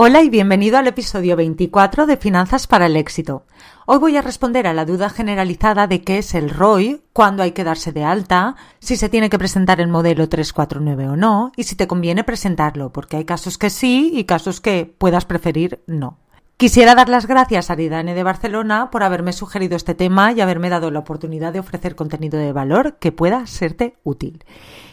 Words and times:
Hola 0.00 0.22
y 0.22 0.30
bienvenido 0.30 0.78
al 0.78 0.86
episodio 0.86 1.34
24 1.34 2.06
de 2.06 2.16
Finanzas 2.16 2.68
para 2.68 2.86
el 2.86 2.96
Éxito. 2.96 3.42
Hoy 3.84 3.98
voy 3.98 4.16
a 4.16 4.22
responder 4.22 4.68
a 4.68 4.72
la 4.72 4.84
duda 4.84 5.10
generalizada 5.10 5.88
de 5.88 6.02
qué 6.02 6.18
es 6.18 6.36
el 6.36 6.50
ROI, 6.50 7.02
cuándo 7.12 7.42
hay 7.42 7.50
que 7.50 7.64
darse 7.64 7.90
de 7.90 8.04
alta, 8.04 8.54
si 8.78 8.94
se 8.94 9.08
tiene 9.08 9.28
que 9.28 9.40
presentar 9.40 9.80
el 9.80 9.88
modelo 9.88 10.28
349 10.28 11.08
o 11.08 11.16
no, 11.16 11.50
y 11.56 11.64
si 11.64 11.74
te 11.74 11.88
conviene 11.88 12.22
presentarlo, 12.22 12.92
porque 12.92 13.16
hay 13.16 13.24
casos 13.24 13.58
que 13.58 13.70
sí 13.70 14.12
y 14.14 14.22
casos 14.22 14.60
que 14.60 14.86
puedas 14.86 15.24
preferir 15.24 15.82
no. 15.88 16.16
Quisiera 16.56 16.94
dar 16.94 17.08
las 17.08 17.26
gracias 17.26 17.68
a 17.68 17.72
Aridane 17.72 18.14
de 18.14 18.22
Barcelona 18.22 18.92
por 18.92 19.02
haberme 19.02 19.32
sugerido 19.32 19.74
este 19.74 19.96
tema 19.96 20.30
y 20.30 20.40
haberme 20.40 20.68
dado 20.68 20.92
la 20.92 21.00
oportunidad 21.00 21.52
de 21.52 21.58
ofrecer 21.58 21.96
contenido 21.96 22.38
de 22.38 22.52
valor 22.52 22.98
que 23.00 23.10
pueda 23.10 23.48
serte 23.48 23.96
útil. 24.04 24.44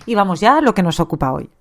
Y 0.08 0.16
vamos 0.16 0.40
ya 0.40 0.58
a 0.58 0.62
lo 0.62 0.74
que 0.74 0.82
nos 0.82 1.00
ocupa 1.00 1.32
hoy. 1.32 1.52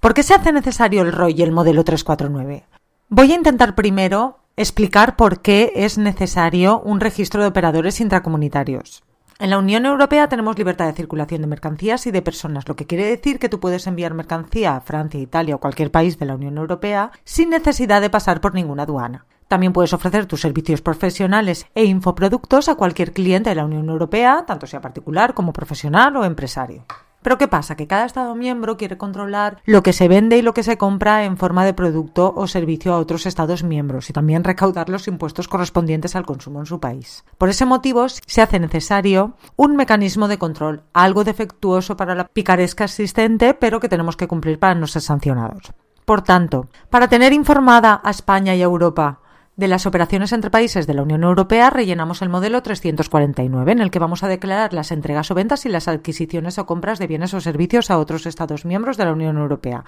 ¿Por 0.00 0.12
qué 0.12 0.22
se 0.22 0.34
hace 0.34 0.52
necesario 0.52 1.00
el 1.00 1.12
ROI 1.12 1.34
y 1.38 1.42
el 1.42 1.52
modelo 1.52 1.82
349? 1.82 2.66
Voy 3.12 3.32
a 3.32 3.34
intentar 3.34 3.74
primero 3.74 4.38
explicar 4.56 5.16
por 5.16 5.40
qué 5.42 5.72
es 5.74 5.98
necesario 5.98 6.80
un 6.80 7.00
registro 7.00 7.42
de 7.42 7.48
operadores 7.48 8.00
intracomunitarios. 8.00 9.02
En 9.40 9.50
la 9.50 9.58
Unión 9.58 9.84
Europea 9.84 10.28
tenemos 10.28 10.56
libertad 10.56 10.86
de 10.86 10.92
circulación 10.92 11.40
de 11.40 11.48
mercancías 11.48 12.06
y 12.06 12.12
de 12.12 12.22
personas, 12.22 12.68
lo 12.68 12.76
que 12.76 12.86
quiere 12.86 13.04
decir 13.06 13.40
que 13.40 13.48
tú 13.48 13.58
puedes 13.58 13.88
enviar 13.88 14.14
mercancía 14.14 14.76
a 14.76 14.80
Francia, 14.80 15.18
Italia 15.18 15.56
o 15.56 15.58
cualquier 15.58 15.90
país 15.90 16.20
de 16.20 16.26
la 16.26 16.36
Unión 16.36 16.56
Europea 16.56 17.10
sin 17.24 17.50
necesidad 17.50 18.00
de 18.00 18.10
pasar 18.10 18.40
por 18.40 18.54
ninguna 18.54 18.84
aduana. 18.84 19.26
También 19.48 19.72
puedes 19.72 19.92
ofrecer 19.92 20.26
tus 20.26 20.42
servicios 20.42 20.80
profesionales 20.80 21.66
e 21.74 21.86
infoproductos 21.86 22.68
a 22.68 22.76
cualquier 22.76 23.12
cliente 23.12 23.50
de 23.50 23.56
la 23.56 23.64
Unión 23.64 23.88
Europea, 23.88 24.44
tanto 24.46 24.68
sea 24.68 24.80
particular 24.80 25.34
como 25.34 25.52
profesional 25.52 26.16
o 26.16 26.24
empresario. 26.24 26.84
Pero 27.22 27.36
¿qué 27.36 27.48
pasa? 27.48 27.76
Que 27.76 27.86
cada 27.86 28.06
Estado 28.06 28.34
miembro 28.34 28.76
quiere 28.76 28.96
controlar 28.96 29.58
lo 29.66 29.82
que 29.82 29.92
se 29.92 30.08
vende 30.08 30.38
y 30.38 30.42
lo 30.42 30.54
que 30.54 30.62
se 30.62 30.78
compra 30.78 31.24
en 31.24 31.36
forma 31.36 31.64
de 31.64 31.74
producto 31.74 32.32
o 32.34 32.46
servicio 32.46 32.94
a 32.94 32.98
otros 32.98 33.26
Estados 33.26 33.62
miembros 33.62 34.08
y 34.08 34.12
también 34.12 34.44
recaudar 34.44 34.88
los 34.88 35.06
impuestos 35.06 35.46
correspondientes 35.46 36.16
al 36.16 36.24
consumo 36.24 36.60
en 36.60 36.66
su 36.66 36.80
país. 36.80 37.24
Por 37.36 37.50
ese 37.50 37.66
motivo 37.66 38.06
se 38.08 38.42
hace 38.42 38.58
necesario 38.58 39.34
un 39.56 39.76
mecanismo 39.76 40.28
de 40.28 40.38
control, 40.38 40.82
algo 40.94 41.24
defectuoso 41.24 41.96
para 41.96 42.14
la 42.14 42.26
picaresca 42.26 42.84
existente, 42.84 43.54
pero 43.54 43.80
que 43.80 43.88
tenemos 43.88 44.16
que 44.16 44.28
cumplir 44.28 44.58
para 44.58 44.74
no 44.74 44.86
ser 44.86 45.02
sancionados. 45.02 45.72
Por 46.04 46.22
tanto, 46.22 46.68
para 46.88 47.08
tener 47.08 47.32
informada 47.32 48.00
a 48.02 48.10
España 48.10 48.56
y 48.56 48.62
a 48.62 48.64
Europa 48.64 49.19
de 49.60 49.68
las 49.68 49.84
operaciones 49.84 50.32
entre 50.32 50.50
países 50.50 50.86
de 50.86 50.94
la 50.94 51.02
Unión 51.02 51.22
Europea 51.22 51.68
rellenamos 51.68 52.22
el 52.22 52.30
modelo 52.30 52.62
349, 52.62 53.70
en 53.70 53.80
el 53.80 53.90
que 53.90 53.98
vamos 53.98 54.22
a 54.22 54.28
declarar 54.28 54.72
las 54.72 54.90
entregas 54.90 55.30
o 55.30 55.34
ventas 55.34 55.66
y 55.66 55.68
las 55.68 55.86
adquisiciones 55.86 56.58
o 56.58 56.64
compras 56.64 56.98
de 56.98 57.06
bienes 57.06 57.34
o 57.34 57.42
servicios 57.42 57.90
a 57.90 57.98
otros 57.98 58.24
Estados 58.24 58.64
miembros 58.64 58.96
de 58.96 59.04
la 59.04 59.12
Unión 59.12 59.36
Europea. 59.36 59.84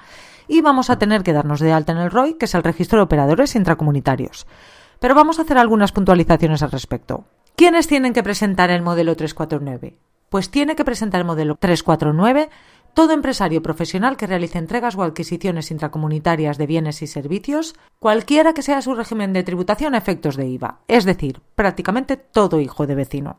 Y 0.47 0.61
vamos 0.61 0.91
a 0.91 0.99
tener 0.99 1.23
que 1.23 1.33
darnos 1.33 1.59
de 1.59 1.73
alta 1.73 1.93
en 1.93 1.99
el 1.99 2.11
ROI, 2.11 2.35
que 2.35 2.45
es 2.45 2.55
el 2.55 2.63
registro 2.63 2.99
de 2.99 3.05
operadores 3.05 3.57
intracomunitarios. 3.57 4.47
Pero 5.01 5.15
vamos 5.15 5.39
a 5.39 5.43
hacer 5.43 5.57
algunas 5.57 5.91
puntualizaciones 5.91 6.63
al 6.63 6.71
respecto. 6.71 7.25
¿Quiénes 7.57 7.89
tienen 7.89 8.13
que 8.13 8.23
presentar 8.23 8.71
el 8.71 8.83
modelo 8.83 9.17
349? 9.17 9.97
Pues 10.29 10.51
tiene 10.51 10.77
que 10.77 10.85
presentar 10.85 11.23
el 11.23 11.27
modelo 11.27 11.57
349 11.57 12.51
todo 12.95 13.13
empresario 13.13 13.63
profesional 13.63 14.17
que 14.17 14.27
realice 14.27 14.59
entregas 14.59 14.97
o 14.97 15.03
adquisiciones 15.03 15.71
intracomunitarias 15.71 16.59
de 16.59 16.67
bienes 16.67 17.03
y 17.03 17.07
servicios, 17.07 17.75
cualquiera 17.99 18.53
que 18.53 18.63
sea 18.63 18.83
su 18.83 18.95
régimen 18.95 19.33
de 19.33 19.43
tributación 19.43 19.95
a 19.95 19.99
efectos 19.99 20.37
de 20.37 20.47
IVA, 20.47 20.81
es 20.89 21.05
decir, 21.05 21.41
prácticamente 21.55 22.17
todo 22.17 22.61
hijo 22.61 22.87
de 22.87 22.95
vecino. 22.95 23.39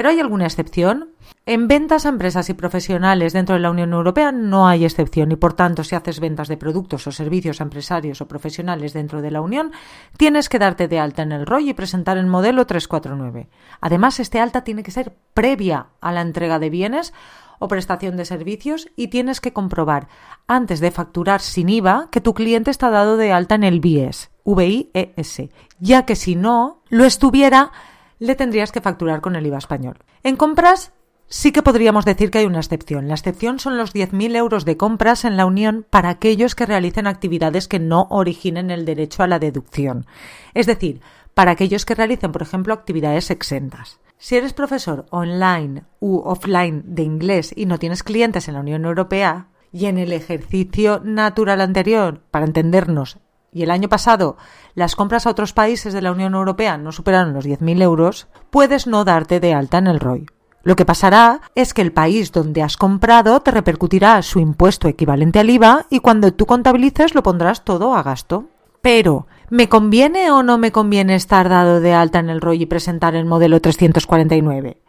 ¿Pero 0.00 0.08
hay 0.08 0.20
alguna 0.20 0.46
excepción? 0.46 1.10
En 1.44 1.68
ventas 1.68 2.06
a 2.06 2.08
empresas 2.08 2.48
y 2.48 2.54
profesionales 2.54 3.34
dentro 3.34 3.54
de 3.54 3.60
la 3.60 3.70
Unión 3.70 3.92
Europea 3.92 4.32
no 4.32 4.66
hay 4.66 4.86
excepción 4.86 5.30
y 5.30 5.36
por 5.36 5.52
tanto 5.52 5.84
si 5.84 5.94
haces 5.94 6.20
ventas 6.20 6.48
de 6.48 6.56
productos 6.56 7.06
o 7.06 7.12
servicios 7.12 7.60
a 7.60 7.64
empresarios 7.64 8.22
o 8.22 8.26
profesionales 8.26 8.94
dentro 8.94 9.20
de 9.20 9.30
la 9.30 9.42
Unión, 9.42 9.72
tienes 10.16 10.48
que 10.48 10.58
darte 10.58 10.88
de 10.88 10.98
alta 10.98 11.20
en 11.22 11.32
el 11.32 11.44
ROI 11.44 11.68
y 11.68 11.74
presentar 11.74 12.16
el 12.16 12.26
modelo 12.26 12.66
349. 12.66 13.48
Además, 13.82 14.20
este 14.20 14.40
alta 14.40 14.64
tiene 14.64 14.82
que 14.82 14.90
ser 14.90 15.14
previa 15.34 15.88
a 16.00 16.12
la 16.12 16.22
entrega 16.22 16.58
de 16.58 16.70
bienes 16.70 17.12
o 17.60 17.68
prestación 17.68 18.16
de 18.16 18.24
servicios 18.24 18.88
y 18.96 19.08
tienes 19.08 19.40
que 19.40 19.52
comprobar 19.52 20.08
antes 20.48 20.80
de 20.80 20.90
facturar 20.90 21.40
sin 21.40 21.68
IVA 21.68 22.08
que 22.10 22.20
tu 22.20 22.34
cliente 22.34 22.72
está 22.72 22.90
dado 22.90 23.16
de 23.16 23.30
alta 23.30 23.54
en 23.54 23.62
el 23.62 23.78
BIES, 23.78 24.32
VIES, 24.44 25.50
ya 25.78 26.04
que 26.04 26.16
si 26.16 26.34
no 26.34 26.82
lo 26.88 27.04
estuviera, 27.04 27.70
le 28.18 28.34
tendrías 28.34 28.72
que 28.72 28.80
facturar 28.80 29.20
con 29.20 29.36
el 29.36 29.46
IVA 29.46 29.58
español. 29.58 29.98
En 30.24 30.36
compras 30.36 30.92
Sí 31.32 31.52
que 31.52 31.62
podríamos 31.62 32.04
decir 32.04 32.32
que 32.32 32.38
hay 32.38 32.46
una 32.46 32.58
excepción. 32.58 33.06
La 33.06 33.14
excepción 33.14 33.60
son 33.60 33.78
los 33.78 33.94
10.000 33.94 34.34
euros 34.34 34.64
de 34.64 34.76
compras 34.76 35.24
en 35.24 35.36
la 35.36 35.46
Unión 35.46 35.86
para 35.88 36.08
aquellos 36.08 36.56
que 36.56 36.66
realicen 36.66 37.06
actividades 37.06 37.68
que 37.68 37.78
no 37.78 38.08
originen 38.10 38.72
el 38.72 38.84
derecho 38.84 39.22
a 39.22 39.28
la 39.28 39.38
deducción. 39.38 40.06
Es 40.54 40.66
decir, 40.66 41.00
para 41.32 41.52
aquellos 41.52 41.86
que 41.86 41.94
realicen, 41.94 42.32
por 42.32 42.42
ejemplo, 42.42 42.74
actividades 42.74 43.30
exentas. 43.30 44.00
Si 44.22 44.36
eres 44.36 44.52
profesor 44.52 45.06
online 45.08 45.84
u 45.98 46.18
offline 46.18 46.82
de 46.84 47.02
inglés 47.02 47.54
y 47.56 47.64
no 47.64 47.78
tienes 47.78 48.02
clientes 48.02 48.48
en 48.48 48.54
la 48.54 48.60
Unión 48.60 48.84
Europea, 48.84 49.48
y 49.72 49.86
en 49.86 49.96
el 49.96 50.12
ejercicio 50.12 51.00
natural 51.02 51.62
anterior, 51.62 52.20
para 52.30 52.44
entendernos, 52.44 53.18
y 53.50 53.62
el 53.62 53.70
año 53.70 53.88
pasado 53.88 54.36
las 54.74 54.94
compras 54.94 55.26
a 55.26 55.30
otros 55.30 55.54
países 55.54 55.94
de 55.94 56.02
la 56.02 56.12
Unión 56.12 56.34
Europea 56.34 56.76
no 56.76 56.92
superaron 56.92 57.32
los 57.32 57.46
10.000 57.46 57.80
euros, 57.80 58.28
puedes 58.50 58.86
no 58.86 59.06
darte 59.06 59.40
de 59.40 59.54
alta 59.54 59.78
en 59.78 59.86
el 59.86 60.00
ROI. 60.00 60.26
Lo 60.64 60.76
que 60.76 60.84
pasará 60.84 61.40
es 61.54 61.72
que 61.72 61.80
el 61.80 61.90
país 61.90 62.30
donde 62.30 62.62
has 62.62 62.76
comprado 62.76 63.40
te 63.40 63.52
repercutirá 63.52 64.20
su 64.20 64.38
impuesto 64.38 64.86
equivalente 64.86 65.38
al 65.38 65.48
IVA 65.48 65.86
y 65.88 66.00
cuando 66.00 66.30
tú 66.34 66.44
contabilices 66.44 67.14
lo 67.14 67.22
pondrás 67.22 67.64
todo 67.64 67.94
a 67.94 68.02
gasto. 68.02 68.50
Pero, 68.82 69.26
¿me 69.50 69.68
conviene 69.68 70.30
o 70.30 70.42
no 70.42 70.58
me 70.58 70.72
conviene 70.72 71.14
estar 71.14 71.48
dado 71.48 71.80
de 71.80 71.92
alta 71.92 72.20
en 72.20 72.30
el 72.30 72.40
ROI 72.40 72.62
y 72.62 72.66
presentar 72.66 73.14
el 73.14 73.26
modelo 73.26 73.60
349? 73.60 74.80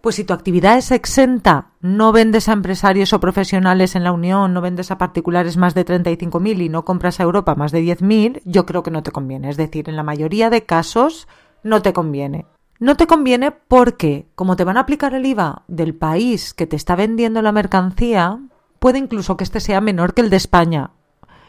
Pues 0.00 0.16
si 0.16 0.24
tu 0.24 0.32
actividad 0.32 0.78
es 0.78 0.90
exenta, 0.92 1.72
no 1.82 2.10
vendes 2.10 2.48
a 2.48 2.54
empresarios 2.54 3.12
o 3.12 3.20
profesionales 3.20 3.94
en 3.94 4.04
la 4.04 4.12
Unión, 4.12 4.54
no 4.54 4.62
vendes 4.62 4.90
a 4.90 4.96
particulares 4.96 5.58
más 5.58 5.74
de 5.74 5.84
35.000 5.84 6.62
y 6.62 6.68
no 6.70 6.86
compras 6.86 7.20
a 7.20 7.24
Europa 7.24 7.54
más 7.54 7.70
de 7.70 7.82
10.000, 7.82 8.40
yo 8.46 8.64
creo 8.64 8.82
que 8.82 8.90
no 8.90 9.02
te 9.02 9.10
conviene. 9.10 9.50
Es 9.50 9.58
decir, 9.58 9.90
en 9.90 9.96
la 9.96 10.02
mayoría 10.02 10.48
de 10.48 10.64
casos 10.64 11.28
no 11.62 11.82
te 11.82 11.92
conviene. 11.92 12.46
No 12.78 12.96
te 12.96 13.06
conviene 13.06 13.50
porque, 13.50 14.30
como 14.34 14.56
te 14.56 14.64
van 14.64 14.78
a 14.78 14.80
aplicar 14.80 15.12
el 15.12 15.26
IVA 15.26 15.64
del 15.68 15.94
país 15.94 16.54
que 16.54 16.66
te 16.66 16.76
está 16.76 16.96
vendiendo 16.96 17.42
la 17.42 17.52
mercancía, 17.52 18.38
puede 18.78 18.98
incluso 18.98 19.36
que 19.36 19.44
este 19.44 19.60
sea 19.60 19.82
menor 19.82 20.14
que 20.14 20.22
el 20.22 20.30
de 20.30 20.36
España. 20.36 20.92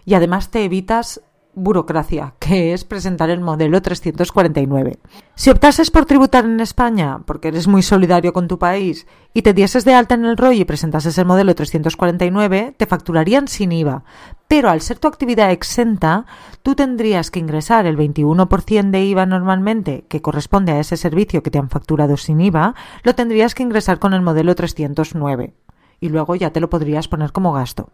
Y 0.03 0.16
además 0.16 0.51
te 0.51 0.66
evitas 0.66 1.22
burocracia, 1.53 2.34
que 2.39 2.73
es 2.73 2.85
presentar 2.85 3.29
el 3.29 3.41
modelo 3.41 3.81
349. 3.81 5.00
Si 5.35 5.50
optases 5.50 5.91
por 5.91 6.06
tributar 6.06 6.45
en 6.45 6.59
España, 6.59 7.19
porque 7.25 7.50
eres 7.50 7.67
muy 7.67 7.81
solidario 7.81 8.34
con 8.34 8.47
tu 8.47 8.57
país, 8.57 9.07
y 9.34 9.41
te 9.41 9.53
dieses 9.53 9.85
de 9.85 9.94
alta 9.94 10.16
en 10.16 10.25
el 10.25 10.38
ROI 10.38 10.62
y 10.62 10.66
presentases 10.66 11.17
el 11.17 11.25
modelo 11.25 11.53
349, 11.56 12.75
te 12.78 12.85
facturarían 12.85 13.47
sin 13.47 13.72
IVA. 13.72 14.03
Pero 14.47 14.69
al 14.69 14.81
ser 14.81 15.00
tu 15.00 15.07
actividad 15.07 15.51
exenta, 15.51 16.25
tú 16.63 16.75
tendrías 16.75 17.31
que 17.31 17.39
ingresar 17.39 17.85
el 17.85 17.97
21% 17.97 18.91
de 18.91 19.06
IVA 19.06 19.25
normalmente, 19.25 20.06
que 20.07 20.22
corresponde 20.22 20.73
a 20.73 20.79
ese 20.79 20.97
servicio 20.97 21.44
que 21.44 21.51
te 21.51 21.59
han 21.59 21.69
facturado 21.69 22.18
sin 22.18 22.42
IVA, 22.42 22.75
lo 23.03 23.15
tendrías 23.15 23.56
que 23.56 23.63
ingresar 23.63 24.00
con 24.00 24.13
el 24.13 24.21
modelo 24.21 24.56
309. 24.56 25.53
Y 26.00 26.09
luego 26.09 26.36
ya 26.36 26.51
te 26.51 26.59
lo 26.59 26.69
podrías 26.69 27.07
poner 27.07 27.31
como 27.31 27.53
gasto. 27.53 27.89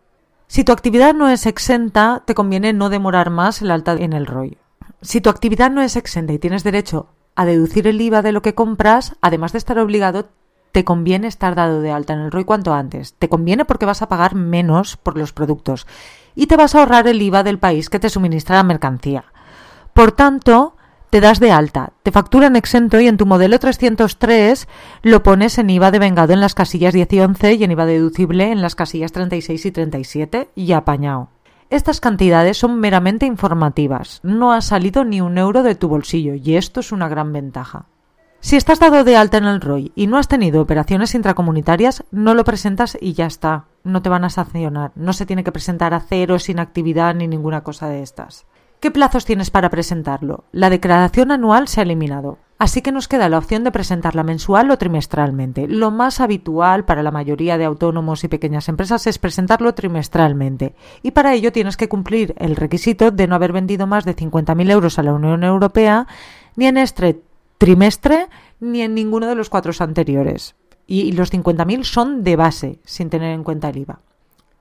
Si 0.47 0.63
tu 0.63 0.71
actividad 0.71 1.13
no 1.13 1.27
es 1.27 1.45
exenta, 1.45 2.23
te 2.25 2.33
conviene 2.33 2.71
no 2.71 2.89
demorar 2.89 3.29
más 3.29 3.61
el 3.61 3.69
alta 3.69 3.93
en 3.93 4.13
el 4.13 4.25
ROI. 4.25 4.57
Si 5.01 5.19
tu 5.19 5.29
actividad 5.29 5.69
no 5.69 5.81
es 5.81 5.97
exenta 5.97 6.31
y 6.31 6.39
tienes 6.39 6.63
derecho 6.63 7.09
a 7.35 7.45
deducir 7.45 7.85
el 7.85 7.99
IVA 7.99 8.21
de 8.21 8.31
lo 8.31 8.41
que 8.41 8.55
compras, 8.55 9.15
además 9.21 9.51
de 9.51 9.57
estar 9.57 9.77
obligado, 9.77 10.29
te 10.71 10.85
conviene 10.85 11.27
estar 11.27 11.53
dado 11.53 11.81
de 11.81 11.91
alta 11.91 12.13
en 12.13 12.19
el 12.19 12.31
ROI 12.31 12.45
cuanto 12.45 12.73
antes. 12.73 13.13
Te 13.13 13.27
conviene 13.27 13.65
porque 13.65 13.85
vas 13.85 14.01
a 14.01 14.07
pagar 14.07 14.35
menos 14.35 14.95
por 14.95 15.17
los 15.17 15.33
productos 15.33 15.85
y 16.33 16.47
te 16.47 16.55
vas 16.55 16.75
a 16.75 16.79
ahorrar 16.79 17.07
el 17.07 17.21
IVA 17.21 17.43
del 17.43 17.59
país 17.59 17.89
que 17.89 17.99
te 17.99 18.09
suministra 18.09 18.55
la 18.55 18.63
mercancía. 18.63 19.25
Por 19.93 20.13
tanto, 20.13 20.76
te 21.09 21.21
das 21.21 21.39
de 21.39 21.51
alta, 21.51 21.93
te 22.03 22.11
facturan 22.11 22.55
exento 22.55 22.99
y 22.99 23.07
en 23.07 23.17
tu 23.17 23.25
modelo 23.25 23.59
303 23.59 24.67
lo 25.03 25.23
pones 25.23 25.57
en 25.57 25.69
IVA 25.69 25.91
de 25.91 25.99
vengado 25.99 26.33
en 26.33 26.41
las 26.41 26.53
casillas 26.53 26.93
10 26.93 27.13
y 27.13 27.19
11 27.21 27.53
y 27.53 27.63
en 27.63 27.71
IVA 27.71 27.85
deducible 27.85 28.51
en 28.51 28.61
las 28.61 28.75
casillas 28.75 29.11
36 29.11 29.65
y 29.65 29.71
37 29.71 30.49
y 30.55 30.71
apañado. 30.73 31.29
Estas 31.69 31.99
cantidades 31.99 32.57
son 32.57 32.79
meramente 32.79 33.25
informativas, 33.25 34.19
no 34.23 34.53
ha 34.53 34.61
salido 34.61 35.03
ni 35.03 35.21
un 35.21 35.37
euro 35.37 35.63
de 35.63 35.75
tu 35.75 35.87
bolsillo 35.87 36.33
y 36.33 36.55
esto 36.55 36.79
es 36.79 36.91
una 36.91 37.07
gran 37.07 37.31
ventaja. 37.33 37.85
Si 38.39 38.55
estás 38.55 38.79
dado 38.79 39.03
de 39.03 39.17
alta 39.17 39.37
en 39.37 39.45
el 39.45 39.61
ROI 39.61 39.91
y 39.95 40.07
no 40.07 40.17
has 40.17 40.27
tenido 40.27 40.61
operaciones 40.61 41.15
intracomunitarias, 41.15 42.03
no 42.11 42.33
lo 42.33 42.43
presentas 42.43 42.97
y 43.01 43.13
ya 43.13 43.25
está. 43.25 43.65
No 43.83 44.01
te 44.01 44.09
van 44.09 44.23
a 44.23 44.29
sancionar. 44.29 44.91
No 44.95 45.11
se 45.13 45.25
tiene 45.25 45.43
que 45.43 45.51
presentar 45.51 45.93
a 45.93 45.99
cero, 45.99 46.37
sin 46.37 46.59
actividad 46.59 47.15
ni 47.15 47.27
ninguna 47.27 47.61
cosa 47.63 47.89
de 47.89 48.03
estas. 48.03 48.45
¿Qué 48.79 48.91
plazos 48.91 49.25
tienes 49.25 49.49
para 49.49 49.71
presentarlo? 49.71 50.43
La 50.51 50.69
declaración 50.69 51.31
anual 51.31 51.67
se 51.67 51.79
ha 51.79 51.83
eliminado. 51.83 52.37
Así 52.59 52.83
que 52.83 52.91
nos 52.91 53.07
queda 53.07 53.27
la 53.27 53.39
opción 53.39 53.63
de 53.63 53.71
presentarla 53.71 54.21
mensual 54.21 54.69
o 54.69 54.77
trimestralmente. 54.77 55.67
Lo 55.67 55.89
más 55.89 56.21
habitual 56.21 56.85
para 56.85 57.01
la 57.01 57.09
mayoría 57.09 57.57
de 57.57 57.65
autónomos 57.65 58.23
y 58.23 58.27
pequeñas 58.27 58.69
empresas 58.69 59.07
es 59.07 59.17
presentarlo 59.17 59.73
trimestralmente. 59.73 60.75
Y 61.01 61.11
para 61.11 61.33
ello 61.33 61.51
tienes 61.51 61.75
que 61.75 61.89
cumplir 61.89 62.35
el 62.37 62.55
requisito 62.55 63.09
de 63.09 63.27
no 63.27 63.33
haber 63.33 63.51
vendido 63.51 63.87
más 63.87 64.05
de 64.05 64.15
50.000 64.15 64.71
euros 64.71 64.99
a 64.99 65.03
la 65.03 65.13
Unión 65.13 65.43
Europea 65.43 66.05
ni 66.55 66.67
en 66.67 66.77
este 66.77 67.21
trimestre 67.57 68.27
ni 68.59 68.81
en 68.81 68.93
ninguno 68.93 69.25
de 69.25 69.35
los 69.35 69.49
cuatro 69.49 69.71
anteriores. 69.79 70.55
Y 70.85 71.11
los 71.13 71.33
50.000 71.33 71.83
son 71.83 72.23
de 72.23 72.35
base, 72.35 72.79
sin 72.85 73.09
tener 73.09 73.33
en 73.33 73.43
cuenta 73.43 73.69
el 73.69 73.77
IVA. 73.77 73.99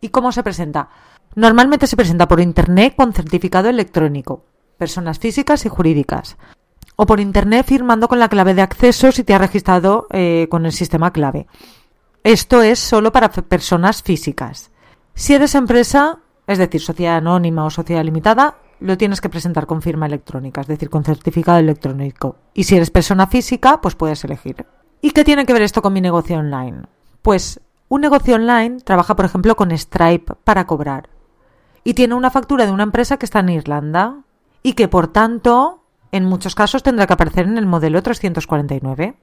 ¿Y 0.00 0.08
cómo 0.08 0.32
se 0.32 0.42
presenta? 0.42 0.88
Normalmente 1.36 1.86
se 1.86 1.96
presenta 1.96 2.26
por 2.26 2.40
Internet 2.40 2.96
con 2.96 3.12
certificado 3.12 3.68
electrónico, 3.68 4.46
personas 4.78 5.18
físicas 5.18 5.66
y 5.66 5.68
jurídicas, 5.68 6.38
o 6.96 7.04
por 7.04 7.20
Internet 7.20 7.66
firmando 7.66 8.08
con 8.08 8.18
la 8.18 8.30
clave 8.30 8.54
de 8.54 8.62
acceso 8.62 9.12
si 9.12 9.22
te 9.22 9.34
has 9.34 9.40
registrado 9.42 10.06
eh, 10.12 10.46
con 10.50 10.64
el 10.64 10.72
sistema 10.72 11.12
clave. 11.12 11.46
Esto 12.24 12.62
es 12.62 12.78
solo 12.78 13.12
para 13.12 13.28
personas 13.28 14.02
físicas. 14.02 14.70
Si 15.14 15.34
eres 15.34 15.54
empresa, 15.54 16.20
es 16.46 16.56
decir, 16.56 16.80
sociedad 16.80 17.18
anónima 17.18 17.66
o 17.66 17.70
sociedad 17.70 18.02
limitada, 18.02 18.56
lo 18.80 18.96
tienes 18.96 19.20
que 19.20 19.28
presentar 19.28 19.66
con 19.66 19.82
firma 19.82 20.06
electrónica, 20.06 20.62
es 20.62 20.68
decir, 20.68 20.88
con 20.88 21.04
certificado 21.04 21.58
electrónico. 21.58 22.36
Y 22.54 22.64
si 22.64 22.76
eres 22.76 22.90
persona 22.90 23.26
física, 23.26 23.82
pues 23.82 23.94
puedes 23.94 24.24
elegir. 24.24 24.64
¿Y 25.02 25.10
qué 25.10 25.22
tiene 25.22 25.44
que 25.44 25.52
ver 25.52 25.62
esto 25.62 25.82
con 25.82 25.92
mi 25.92 26.00
negocio 26.00 26.38
online? 26.38 26.84
Pues 27.20 27.60
un 27.90 28.00
negocio 28.00 28.36
online 28.36 28.80
trabaja, 28.80 29.14
por 29.14 29.26
ejemplo, 29.26 29.54
con 29.54 29.76
Stripe 29.76 30.34
para 30.42 30.66
cobrar 30.66 31.10
y 31.86 31.94
tiene 31.94 32.16
una 32.16 32.32
factura 32.32 32.66
de 32.66 32.72
una 32.72 32.82
empresa 32.82 33.16
que 33.16 33.26
está 33.26 33.38
en 33.38 33.50
Irlanda 33.50 34.16
y 34.64 34.72
que 34.72 34.88
por 34.88 35.06
tanto 35.06 35.84
en 36.10 36.24
muchos 36.24 36.56
casos 36.56 36.82
tendrá 36.82 37.06
que 37.06 37.12
aparecer 37.12 37.46
en 37.46 37.58
el 37.58 37.66
modelo 37.66 38.02
349. 38.02 39.14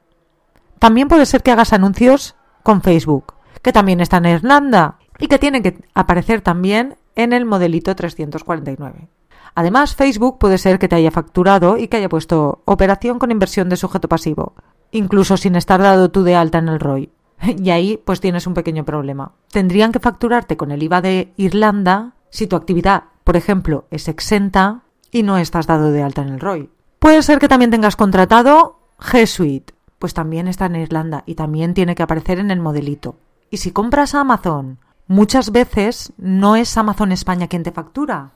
También 0.80 1.10
puede 1.10 1.26
ser 1.26 1.44
que 1.44 1.52
hagas 1.52 1.74
anuncios 1.74 2.36
con 2.64 2.82
Facebook, 2.82 3.34
que 3.62 3.74
también 3.74 4.00
está 4.00 4.16
en 4.16 4.28
Irlanda 4.28 4.98
y 5.20 5.28
que 5.28 5.40
tiene 5.40 5.62
que 5.62 5.84
aparecer 5.94 6.40
también 6.40 6.96
en 7.18 7.34
el 7.34 7.44
modelito 7.44 7.94
349. 7.94 9.10
Además, 9.56 9.96
Facebook 9.96 10.40
puede 10.40 10.58
ser 10.58 10.80
que 10.80 10.88
te 10.88 10.96
haya 10.96 11.12
facturado 11.12 11.78
y 11.78 11.90
que 11.90 11.98
haya 11.98 12.08
puesto 12.08 12.62
operación 12.64 13.20
con 13.20 13.30
inversión 13.30 13.68
de 13.68 13.76
sujeto 13.76 14.08
pasivo, 14.08 14.54
incluso 14.92 15.36
sin 15.36 15.58
estar 15.58 15.82
dado 15.82 16.12
tú 16.12 16.24
de 16.24 16.36
alta 16.36 16.60
en 16.60 16.70
el 16.70 16.80
ROI. 16.80 17.12
Y 17.62 17.72
ahí 17.72 18.02
pues 18.06 18.22
tienes 18.22 18.48
un 18.48 18.54
pequeño 18.54 18.86
problema. 18.86 19.34
Tendrían 19.52 19.92
que 19.92 20.00
facturarte 20.00 20.56
con 20.56 20.72
el 20.72 20.82
IVA 20.82 21.02
de 21.02 21.34
Irlanda 21.36 22.14
si 22.34 22.48
tu 22.48 22.56
actividad, 22.56 23.04
por 23.24 23.38
ejemplo, 23.38 23.86
es 23.92 24.08
exenta 24.08 24.82
y 25.12 25.22
no 25.22 25.38
estás 25.38 25.68
dado 25.68 25.92
de 25.92 26.02
alta 26.02 26.24
en 26.24 26.30
el 26.30 26.40
ROI. 26.40 26.68
Puede 26.98 27.22
ser 27.22 27.38
que 27.38 27.48
también 27.48 27.70
tengas 27.70 27.96
contratado 27.96 28.80
G 29.00 29.28
Suite, 29.28 29.76
pues 30.00 30.16
también 30.16 30.48
está 30.48 30.66
en 30.66 30.78
Irlanda 30.78 31.24
y 31.28 31.36
también 31.36 31.76
tiene 31.76 31.94
que 31.94 32.02
aparecer 32.02 32.40
en 32.40 32.50
el 32.50 32.60
modelito. 32.60 33.18
Y 33.52 33.58
si 33.58 33.70
compras 33.70 34.16
a 34.16 34.22
Amazon, 34.22 34.80
muchas 35.06 35.52
veces 35.52 36.12
no 36.18 36.56
es 36.56 36.76
Amazon 36.76 37.12
España 37.12 37.48
quien 37.48 37.62
te 37.62 37.72
factura, 37.72 38.32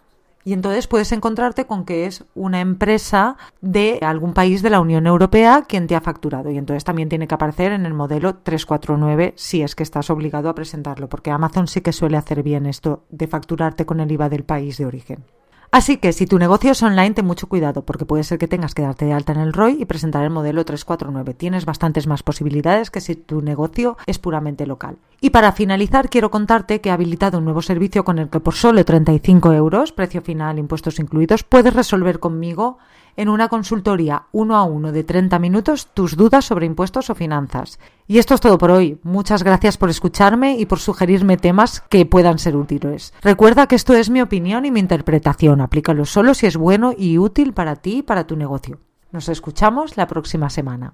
y 0.48 0.54
entonces 0.54 0.88
puedes 0.88 1.12
encontrarte 1.12 1.66
con 1.66 1.84
que 1.84 2.06
es 2.06 2.24
una 2.34 2.62
empresa 2.62 3.36
de 3.60 4.00
algún 4.02 4.34
país 4.34 4.62
de 4.62 4.70
la 4.70 4.80
Unión 4.80 5.06
Europea 5.06 5.66
quien 5.68 5.88
te 5.88 5.96
ha 5.98 6.00
facturado. 6.00 6.50
Y 6.52 6.58
entonces 6.58 6.86
también 6.86 7.10
tiene 7.10 7.28
que 7.28 7.36
aparecer 7.36 7.74
en 7.74 7.86
el 7.86 7.94
modelo 7.94 8.36
349 8.36 9.34
si 9.36 9.62
es 9.62 9.76
que 9.76 9.84
estás 9.84 10.10
obligado 10.10 10.48
a 10.48 10.56
presentarlo, 10.56 11.10
porque 11.10 11.32
Amazon 11.32 11.68
sí 11.68 11.82
que 11.82 11.92
suele 11.92 12.16
hacer 12.16 12.44
bien 12.44 12.66
esto 12.66 13.04
de 13.10 13.28
facturarte 13.28 13.86
con 13.86 14.00
el 14.00 14.10
IVA 14.10 14.30
del 14.30 14.46
país 14.46 14.78
de 14.78 14.86
origen. 14.86 15.26
Así 15.72 15.98
que 15.98 16.14
si 16.14 16.26
tu 16.26 16.40
negocio 16.40 16.72
es 16.72 16.82
online, 16.82 17.12
ten 17.12 17.26
mucho 17.26 17.48
cuidado, 17.48 17.84
porque 17.84 18.06
puede 18.06 18.24
ser 18.24 18.40
que 18.40 18.48
tengas 18.48 18.74
que 18.74 18.84
darte 18.84 19.06
de 19.06 19.14
alta 19.14 19.34
en 19.34 19.40
el 19.40 19.54
ROI 19.54 19.78
y 19.82 19.86
presentar 19.86 20.24
el 20.24 20.30
modelo 20.30 20.64
349. 20.64 21.34
Tienes 21.34 21.66
bastantes 21.66 22.08
más 22.08 22.24
posibilidades 22.24 22.90
que 22.90 23.02
si 23.02 23.16
tu 23.16 23.42
negocio 23.42 23.98
es 24.06 24.18
puramente 24.18 24.66
local. 24.66 24.98
Y 25.20 25.32
para 25.32 25.52
finalizar, 25.52 26.10
quiero 26.10 26.32
contarte 26.32 26.80
que 26.80 26.90
he 26.90 26.92
habilitado 26.92 27.40
un 27.40 27.46
nuevo 27.46 27.62
servicio 27.62 28.06
con 28.06 28.20
el 28.20 28.30
que 28.30 28.40
por 28.40 28.54
solo 28.54 28.84
35 28.84 29.54
euros, 29.54 29.92
precio 29.92 30.22
final, 30.22 30.58
impuestos 30.58 31.00
incluidos, 31.00 31.44
puedes 31.44 31.74
resolver 31.74 32.20
conmigo 32.20 32.78
en 33.18 33.28
una 33.28 33.50
consultoría 33.50 34.28
uno 34.32 34.56
a 34.56 34.64
uno 34.64 34.94
de 34.94 35.04
30 35.04 35.38
minutos 35.40 35.88
tus 35.94 36.16
dudas 36.16 36.46
sobre 36.46 36.66
impuestos 36.66 37.10
o 37.10 37.16
finanzas. 37.16 37.80
Y 38.08 38.20
esto 38.20 38.36
es 38.36 38.42
todo 38.42 38.58
por 38.58 38.72
hoy. 38.72 39.00
Muchas 39.04 39.44
gracias 39.44 39.78
por 39.78 39.90
escucharme 39.90 40.58
y 40.58 40.66
por 40.66 40.80
sugerirme 40.80 41.36
temas 41.36 41.82
que 41.90 42.06
puedan 42.06 42.40
ser 42.40 42.56
útiles. 42.56 43.14
Recuerda 43.22 43.68
que 43.68 43.76
esto 43.76 43.94
es 43.94 44.10
mi 44.10 44.22
opinión 44.22 44.66
y 44.66 44.72
mi 44.72 44.80
interpretación. 44.80 45.60
Aplícalo 45.60 46.06
solo 46.06 46.34
si 46.34 46.46
es 46.46 46.56
bueno 46.56 46.94
y 46.98 47.18
útil 47.18 47.54
para 47.54 47.76
ti 47.76 47.98
y 47.98 48.04
para 48.04 48.26
tu 48.26 48.38
negocio. 48.38 48.80
Nos 49.12 49.28
escuchamos 49.28 49.98
la 49.98 50.08
próxima 50.08 50.50
semana. 50.50 50.94